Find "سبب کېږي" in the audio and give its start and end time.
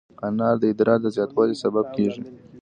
1.63-2.21